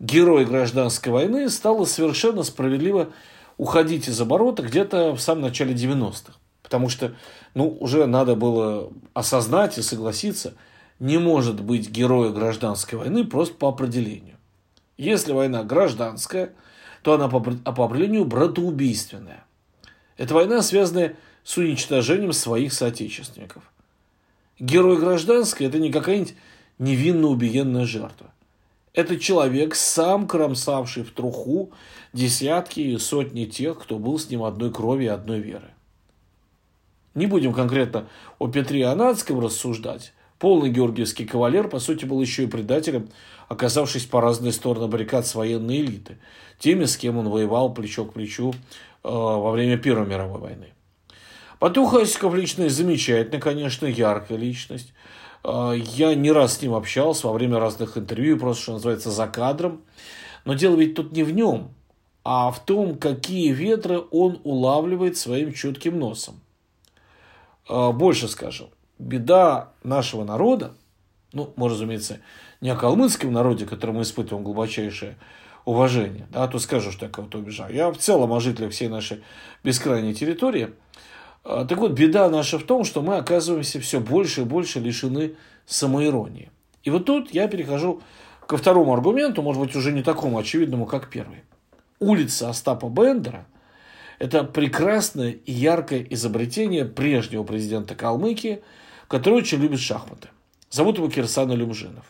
«герой 0.00 0.44
гражданской 0.44 1.12
войны» 1.12 1.48
стало 1.50 1.84
совершенно 1.84 2.42
справедливо 2.42 3.12
уходить 3.58 4.08
из 4.08 4.20
оборота 4.20 4.62
где-то 4.62 5.14
в 5.14 5.20
самом 5.20 5.42
начале 5.42 5.74
90-х. 5.74 6.32
Потому 6.72 6.88
что 6.88 7.14
ну, 7.52 7.68
уже 7.80 8.06
надо 8.06 8.34
было 8.34 8.90
осознать 9.12 9.76
и 9.76 9.82
согласиться, 9.82 10.54
не 11.00 11.18
может 11.18 11.60
быть 11.60 11.90
героя 11.90 12.30
гражданской 12.30 12.98
войны 12.98 13.26
просто 13.26 13.54
по 13.54 13.68
определению. 13.68 14.36
Если 14.96 15.32
война 15.32 15.64
гражданская, 15.64 16.54
то 17.02 17.12
она 17.12 17.28
по, 17.28 17.40
по 17.40 17.84
определению 17.84 18.24
братоубийственная. 18.24 19.44
Это 20.16 20.32
война, 20.32 20.62
связанная 20.62 21.16
с 21.44 21.58
уничтожением 21.58 22.32
своих 22.32 22.72
соотечественников. 22.72 23.62
Герой 24.58 24.98
гражданской– 24.98 25.66
это 25.68 25.78
не 25.78 25.92
какая-нибудь 25.92 26.36
невинно 26.78 27.26
убиенная 27.26 27.84
жертва. 27.84 28.32
Это 28.94 29.18
человек, 29.18 29.74
сам 29.74 30.26
кромсавший 30.26 31.02
в 31.02 31.10
труху 31.10 31.70
десятки 32.14 32.80
и 32.80 32.96
сотни 32.96 33.44
тех, 33.44 33.78
кто 33.78 33.98
был 33.98 34.18
с 34.18 34.30
ним 34.30 34.42
одной 34.42 34.72
крови 34.72 35.04
и 35.04 35.08
одной 35.08 35.40
веры. 35.40 35.68
Не 37.14 37.26
будем 37.26 37.52
конкретно 37.52 38.08
о 38.38 38.48
Петре 38.48 38.86
Анадском 38.86 39.40
рассуждать. 39.40 40.12
Полный 40.38 40.70
георгиевский 40.70 41.26
кавалер, 41.26 41.68
по 41.68 41.78
сути, 41.78 42.04
был 42.04 42.20
еще 42.20 42.44
и 42.44 42.48
предателем 42.48 43.08
оказавшись 43.52 44.06
по 44.06 44.20
разные 44.20 44.52
стороны 44.52 44.88
баррикад 44.88 45.26
с 45.26 45.34
военной 45.34 45.80
элиты, 45.80 46.16
теми, 46.58 46.86
с 46.86 46.96
кем 46.96 47.18
он 47.18 47.28
воевал 47.28 47.72
плечо 47.72 48.06
к 48.06 48.14
плечу 48.14 48.52
э, 49.04 49.08
во 49.08 49.50
время 49.50 49.76
Первой 49.76 50.06
мировой 50.06 50.40
войны. 50.40 50.72
Патух 51.58 51.94
Асиков 51.94 52.34
личность 52.34 52.74
замечательная, 52.74 53.40
конечно, 53.40 53.86
яркая 53.86 54.38
личность. 54.38 54.94
Э, 55.44 55.74
я 55.76 56.14
не 56.14 56.32
раз 56.32 56.56
с 56.56 56.62
ним 56.62 56.74
общался 56.74 57.26
во 57.26 57.34
время 57.34 57.58
разных 57.58 57.98
интервью, 57.98 58.38
просто, 58.38 58.62
что 58.62 58.72
называется, 58.72 59.10
за 59.10 59.26
кадром. 59.26 59.82
Но 60.46 60.54
дело 60.54 60.76
ведь 60.76 60.94
тут 60.94 61.12
не 61.12 61.22
в 61.22 61.32
нем, 61.32 61.74
а 62.24 62.50
в 62.50 62.64
том, 62.64 62.96
какие 62.96 63.52
ветры 63.52 64.02
он 64.10 64.40
улавливает 64.44 65.18
своим 65.18 65.52
чутким 65.52 65.98
носом. 65.98 66.40
Э, 67.68 67.92
больше 67.92 68.28
скажу. 68.28 68.70
Беда 68.98 69.72
нашего 69.82 70.24
народа, 70.24 70.74
ну, 71.32 71.52
мы, 71.56 71.68
разумеется, 71.68 72.20
не 72.60 72.70
о 72.70 72.76
калмыцком 72.76 73.32
народе, 73.32 73.66
которому 73.66 73.98
мы 73.98 74.02
испытываем 74.04 74.44
глубочайшее 74.44 75.16
уважение, 75.64 76.26
да, 76.30 76.44
а 76.44 76.48
то 76.48 76.58
скажу, 76.58 76.90
что 76.90 77.06
я 77.06 77.10
кого-то 77.10 77.38
убежаю. 77.38 77.74
Я 77.74 77.90
в 77.90 77.98
целом 77.98 78.32
о 78.32 78.40
жителях 78.40 78.72
всей 78.72 78.88
нашей 78.88 79.22
бескрайней 79.62 80.14
территории. 80.14 80.72
А, 81.44 81.64
так 81.64 81.78
вот, 81.78 81.92
беда 81.92 82.28
наша 82.28 82.58
в 82.58 82.64
том, 82.64 82.84
что 82.84 83.02
мы 83.02 83.16
оказываемся 83.16 83.80
все 83.80 84.00
больше 84.00 84.42
и 84.42 84.44
больше 84.44 84.80
лишены 84.80 85.36
самоиронии. 85.66 86.50
И 86.82 86.90
вот 86.90 87.06
тут 87.06 87.32
я 87.32 87.46
перехожу 87.48 88.02
ко 88.46 88.56
второму 88.56 88.92
аргументу, 88.92 89.42
может 89.42 89.62
быть, 89.62 89.74
уже 89.76 89.92
не 89.92 90.02
такому 90.02 90.38
очевидному, 90.38 90.86
как 90.86 91.10
первый. 91.10 91.44
Улица 92.00 92.50
Остапа 92.50 92.88
Бендера– 92.88 93.46
это 94.22 94.44
прекрасное 94.44 95.32
и 95.32 95.50
яркое 95.50 96.06
изобретение 96.10 96.84
прежнего 96.84 97.42
президента 97.42 97.96
Калмыкии, 97.96 98.62
который 99.08 99.38
очень 99.38 99.58
любит 99.58 99.80
шахматы. 99.80 100.28
Зовут 100.70 100.98
его 100.98 101.08
Кирсан 101.08 101.50
Алюмжинов. 101.50 102.04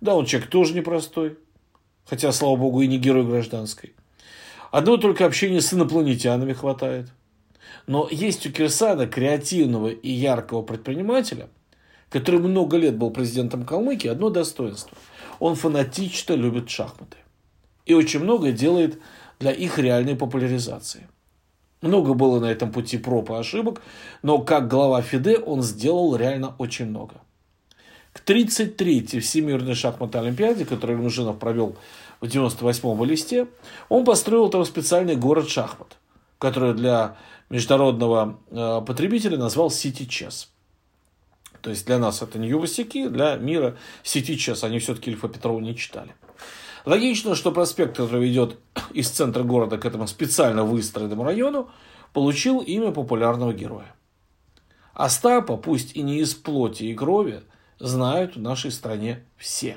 Да, 0.00 0.14
он 0.14 0.24
человек 0.24 0.50
тоже 0.50 0.72
непростой, 0.74 1.36
хотя, 2.04 2.30
слава 2.30 2.54
богу, 2.54 2.82
и 2.82 2.86
не 2.86 2.96
герой 2.96 3.26
гражданской. 3.26 3.94
Одного 4.70 4.98
только 4.98 5.26
общения 5.26 5.60
с 5.60 5.74
инопланетянами 5.74 6.52
хватает. 6.52 7.08
Но 7.88 8.06
есть 8.08 8.46
у 8.46 8.52
Кирсана 8.52 9.08
креативного 9.08 9.88
и 9.88 10.10
яркого 10.12 10.62
предпринимателя, 10.62 11.48
который 12.08 12.38
много 12.38 12.76
лет 12.76 12.96
был 12.96 13.10
президентом 13.10 13.64
Калмыкии, 13.64 14.06
одно 14.06 14.30
достоинство. 14.30 14.96
Он 15.40 15.56
фанатично 15.56 16.34
любит 16.34 16.70
шахматы. 16.70 17.16
И 17.84 17.94
очень 17.94 18.20
многое 18.20 18.52
делает 18.52 19.00
для 19.40 19.50
их 19.50 19.80
реальной 19.80 20.14
популяризации. 20.14 21.08
Много 21.80 22.14
было 22.14 22.40
на 22.40 22.46
этом 22.46 22.72
пути 22.72 22.98
проб 22.98 23.30
и 23.30 23.34
ошибок, 23.34 23.82
но 24.22 24.38
как 24.38 24.68
глава 24.68 25.00
ФИДЕ 25.00 25.38
он 25.38 25.62
сделал 25.62 26.16
реально 26.16 26.54
очень 26.58 26.86
много. 26.86 27.16
К 28.12 28.20
33-й 28.28 29.20
Всемирной 29.20 29.74
шахматной 29.74 30.22
олимпиаде, 30.22 30.64
которую 30.64 30.98
Люмжинов 30.98 31.38
провел 31.38 31.76
в 32.20 32.24
98-м 32.24 33.04
листе, 33.04 33.46
он 33.88 34.04
построил 34.04 34.48
там 34.48 34.64
специальный 34.64 35.14
город 35.14 35.48
шахмат, 35.48 35.96
который 36.38 36.74
для 36.74 37.16
международного 37.48 38.38
э, 38.50 38.82
потребителя 38.84 39.38
назвал 39.38 39.68
City 39.68 40.06
Chess. 40.06 40.48
То 41.60 41.70
есть 41.70 41.86
для 41.86 41.98
нас 41.98 42.22
это 42.22 42.38
не 42.38 42.48
ювосяки, 42.48 43.08
для 43.08 43.36
мира 43.36 43.76
City 44.02 44.34
Chess. 44.34 44.64
Они 44.64 44.78
все-таки 44.80 45.10
Ильфа 45.10 45.28
Петрова 45.28 45.60
не 45.60 45.76
читали. 45.76 46.14
Логично, 46.88 47.34
что 47.34 47.52
проспект, 47.52 47.98
который 47.98 48.26
ведет 48.26 48.56
из 48.94 49.10
центра 49.10 49.42
города 49.42 49.76
к 49.76 49.84
этому 49.84 50.06
специально 50.06 50.64
выстроенному 50.64 51.22
району, 51.22 51.68
получил 52.14 52.60
имя 52.60 52.92
популярного 52.92 53.52
героя. 53.52 53.94
Остапа, 54.94 55.58
пусть 55.58 55.94
и 55.96 56.00
не 56.00 56.20
из 56.20 56.34
плоти 56.34 56.84
и 56.84 56.94
крови, 56.94 57.42
знают 57.78 58.36
в 58.36 58.40
нашей 58.40 58.70
стране 58.70 59.22
все. 59.36 59.76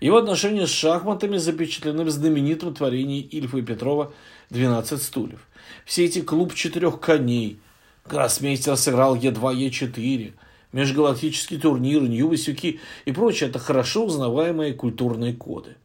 Его 0.00 0.16
отношения 0.16 0.66
с 0.66 0.70
шахматами 0.70 1.36
запечатлены 1.36 2.04
в 2.04 2.10
знаменитом 2.10 2.74
творении 2.74 3.20
Ильфа 3.20 3.58
и 3.58 3.62
Петрова 3.62 4.14
«12 4.48 4.96
стульев». 4.96 5.46
Все 5.84 6.06
эти 6.06 6.22
клуб 6.22 6.54
четырех 6.54 7.00
коней, 7.00 7.60
Гроссмейстер 8.06 8.78
сыграл 8.78 9.14
Е2, 9.14 9.68
Е4, 9.68 10.32
межгалактический 10.72 11.60
турнир, 11.60 12.00
Нью-Васюки 12.00 12.80
и 13.04 13.12
прочее– 13.12 13.50
это 13.50 13.58
хорошо 13.58 14.06
узнаваемые 14.06 14.72
культурные 14.72 15.34
коды. 15.34 15.76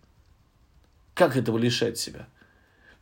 Как 1.19 1.35
этого 1.35 1.57
лишать 1.57 1.97
себя? 1.97 2.29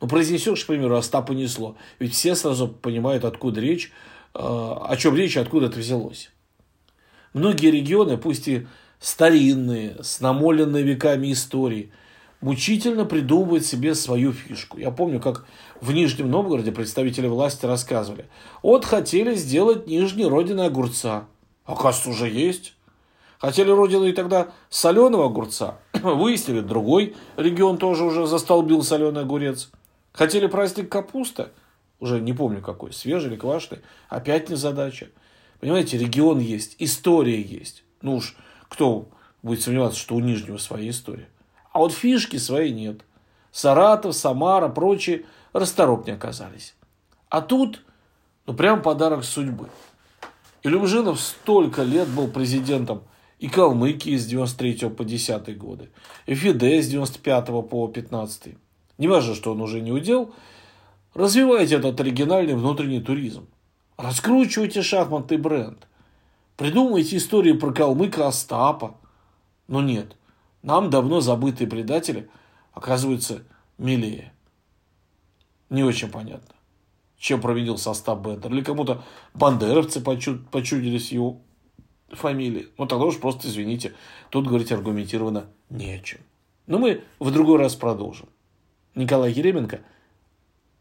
Ну, 0.01 0.07
произнесешь, 0.07 0.63
к 0.63 0.67
примеру, 0.67 0.97
Остапа 0.97 1.33
несло. 1.33 1.77
Ведь 1.99 2.15
все 2.15 2.33
сразу 2.33 2.67
понимают, 2.67 3.23
откуда 3.23 3.61
речь, 3.61 3.91
э, 4.33 4.39
о 4.39 4.95
чем 4.97 5.15
речь, 5.15 5.37
откуда 5.37 5.67
это 5.67 5.77
взялось. 5.77 6.31
Многие 7.33 7.69
регионы, 7.69 8.17
пусть 8.17 8.47
и 8.47 8.65
старинные, 8.99 9.97
с 10.01 10.19
намоленной 10.19 10.81
веками 10.81 11.31
истории, 11.31 11.91
мучительно 12.41 13.05
придумывают 13.05 13.67
себе 13.67 13.93
свою 13.93 14.33
фишку. 14.33 14.79
Я 14.79 14.89
помню, 14.89 15.19
как 15.19 15.45
в 15.79 15.91
Нижнем 15.91 16.31
Новгороде 16.31 16.71
представители 16.71 17.27
власти 17.27 17.67
рассказывали. 17.67 18.25
Вот 18.63 18.83
хотели 18.83 19.35
сделать 19.35 19.85
Нижний 19.85 20.25
родиной 20.25 20.65
огурца. 20.65 21.27
Оказывается, 21.65 22.09
уже 22.09 22.33
есть. 22.33 22.73
Хотели 23.37 23.69
родиной 23.69 24.13
тогда 24.13 24.47
соленого 24.71 25.25
огурца. 25.25 25.77
Выяснили, 26.03 26.61
другой 26.61 27.15
регион 27.35 27.77
тоже 27.77 28.03
уже 28.03 28.27
застолбил 28.27 28.83
соленый 28.83 29.21
огурец. 29.21 29.69
Хотели 30.11 30.47
праздник 30.47 30.89
капуста. 30.89 31.51
Уже 31.99 32.19
не 32.19 32.33
помню 32.33 32.61
какой, 32.61 32.93
свежий 32.93 33.31
или 33.31 33.37
квашеный. 33.37 33.81
Опять 34.09 34.49
не 34.49 34.55
задача. 34.55 35.09
Понимаете, 35.59 35.97
регион 35.97 36.39
есть, 36.39 36.75
история 36.79 37.41
есть. 37.41 37.83
Ну 38.01 38.17
уж 38.17 38.35
кто 38.69 39.09
будет 39.41 39.61
сомневаться, 39.61 39.99
что 39.99 40.15
у 40.15 40.19
Нижнего 40.19 40.57
своя 40.57 40.89
история. 40.89 41.27
А 41.71 41.79
вот 41.79 41.93
фишки 41.93 42.37
своей 42.37 42.71
нет. 42.71 43.01
Саратов, 43.51 44.15
Самара, 44.15 44.67
прочие 44.69 45.25
расторопнее 45.53 46.15
оказались. 46.15 46.75
А 47.29 47.41
тут, 47.41 47.83
ну, 48.45 48.53
прям 48.53 48.81
подарок 48.81 49.23
судьбы. 49.23 49.69
Илюмжинов 50.63 51.19
столько 51.19 51.83
лет 51.83 52.07
был 52.07 52.27
президентом 52.27 53.03
и 53.39 53.47
Калмыкии 53.47 54.17
с 54.17 54.25
93 54.25 54.89
по 54.89 55.03
10 55.03 55.57
годы, 55.57 55.89
и 56.25 56.35
Фиде 56.35 56.81
с 56.81 56.87
95 56.87 57.45
по 57.69 57.87
15. 57.87 58.55
Не 58.97 59.07
важно, 59.07 59.35
что 59.35 59.51
он 59.51 59.61
уже 59.61 59.81
не 59.81 59.91
удел, 59.91 60.33
развивайте 61.13 61.75
этот 61.75 61.99
оригинальный 61.99 62.55
внутренний 62.55 63.01
туризм. 63.01 63.47
Раскручивайте 63.97 64.81
шахматный 64.81 65.37
бренд. 65.37 65.87
Придумайте 66.55 67.17
истории 67.17 67.53
про 67.53 67.71
калмыка 67.71 68.27
Остапа. 68.27 68.97
Но 69.67 69.81
нет, 69.81 70.15
нам 70.63 70.89
давно 70.89 71.21
забытые 71.21 71.67
предатели 71.67 72.29
оказываются 72.73 73.43
милее. 73.77 74.33
Не 75.69 75.83
очень 75.83 76.09
понятно, 76.09 76.55
чем 77.17 77.41
провинился 77.41 77.91
Остап 77.91 78.25
Бендер. 78.25 78.51
Или 78.51 78.63
кому-то 78.63 79.03
бандеровцы 79.33 80.01
почудились 80.01 81.11
его 81.11 81.41
фамилии. 82.09 82.69
Ну, 82.77 82.85
тогда 82.85 83.05
уж 83.05 83.19
просто 83.19 83.47
извините. 83.47 83.93
Тут 84.29 84.47
говорить 84.47 84.71
аргументированно 84.71 85.47
не 85.69 85.93
о 85.93 85.99
чем. 85.99 86.21
Но 86.65 86.79
мы 86.79 87.03
в 87.19 87.31
другой 87.31 87.59
раз 87.59 87.75
продолжим. 87.75 88.29
Николай 88.95 89.31
Еременко, 89.31 89.81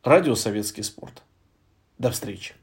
Радио 0.03 0.35
Советский 0.35 0.83
спорт. 0.83 1.23
До 1.99 2.11
встречи. 2.11 2.55